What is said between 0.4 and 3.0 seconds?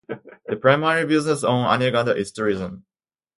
The primary business on Anegada is tourism.